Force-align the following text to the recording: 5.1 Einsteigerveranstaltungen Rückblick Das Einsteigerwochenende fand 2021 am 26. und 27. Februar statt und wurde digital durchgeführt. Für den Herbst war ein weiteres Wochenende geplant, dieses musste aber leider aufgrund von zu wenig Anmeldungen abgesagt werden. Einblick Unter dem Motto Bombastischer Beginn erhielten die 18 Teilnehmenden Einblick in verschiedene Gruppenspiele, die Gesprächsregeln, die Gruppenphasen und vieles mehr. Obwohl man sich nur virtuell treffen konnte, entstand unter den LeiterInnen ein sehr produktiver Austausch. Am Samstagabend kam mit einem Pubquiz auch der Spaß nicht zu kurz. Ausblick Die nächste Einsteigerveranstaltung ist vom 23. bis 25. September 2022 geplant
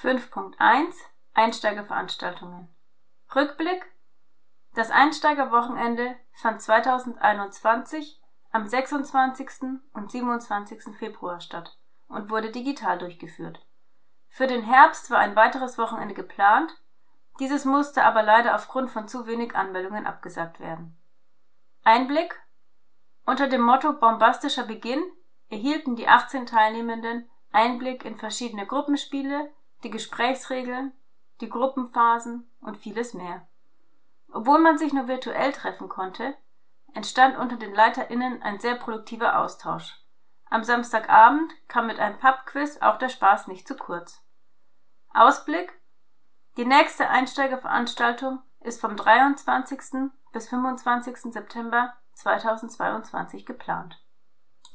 5.1 0.00 0.94
Einsteigerveranstaltungen 1.34 2.68
Rückblick 3.34 3.84
Das 4.76 4.92
Einsteigerwochenende 4.92 6.14
fand 6.34 6.62
2021 6.62 8.20
am 8.52 8.68
26. 8.68 9.48
und 9.94 10.08
27. 10.08 10.96
Februar 10.96 11.40
statt 11.40 11.76
und 12.06 12.30
wurde 12.30 12.52
digital 12.52 12.96
durchgeführt. 12.98 13.66
Für 14.28 14.46
den 14.46 14.62
Herbst 14.62 15.10
war 15.10 15.18
ein 15.18 15.34
weiteres 15.34 15.78
Wochenende 15.78 16.14
geplant, 16.14 16.70
dieses 17.40 17.64
musste 17.64 18.04
aber 18.04 18.22
leider 18.22 18.54
aufgrund 18.54 18.90
von 18.90 19.08
zu 19.08 19.26
wenig 19.26 19.56
Anmeldungen 19.56 20.06
abgesagt 20.06 20.60
werden. 20.60 20.96
Einblick 21.82 22.40
Unter 23.26 23.48
dem 23.48 23.62
Motto 23.62 23.94
Bombastischer 23.94 24.62
Beginn 24.62 25.02
erhielten 25.48 25.96
die 25.96 26.06
18 26.06 26.46
Teilnehmenden 26.46 27.28
Einblick 27.50 28.04
in 28.04 28.16
verschiedene 28.16 28.64
Gruppenspiele, 28.64 29.50
die 29.84 29.90
Gesprächsregeln, 29.90 30.92
die 31.40 31.48
Gruppenphasen 31.48 32.50
und 32.60 32.78
vieles 32.78 33.14
mehr. 33.14 33.46
Obwohl 34.32 34.58
man 34.58 34.78
sich 34.78 34.92
nur 34.92 35.08
virtuell 35.08 35.52
treffen 35.52 35.88
konnte, 35.88 36.36
entstand 36.94 37.38
unter 37.38 37.56
den 37.56 37.74
LeiterInnen 37.74 38.42
ein 38.42 38.60
sehr 38.60 38.74
produktiver 38.74 39.38
Austausch. 39.38 39.96
Am 40.50 40.64
Samstagabend 40.64 41.52
kam 41.68 41.86
mit 41.86 41.98
einem 41.98 42.18
Pubquiz 42.18 42.78
auch 42.80 42.98
der 42.98 43.08
Spaß 43.08 43.48
nicht 43.48 43.68
zu 43.68 43.76
kurz. 43.76 44.22
Ausblick 45.14 45.72
Die 46.56 46.64
nächste 46.64 47.08
Einsteigerveranstaltung 47.08 48.40
ist 48.60 48.80
vom 48.80 48.96
23. 48.96 50.10
bis 50.32 50.48
25. 50.48 51.32
September 51.32 51.94
2022 52.14 53.46
geplant 53.46 54.02